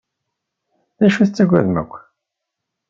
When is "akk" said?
1.81-1.93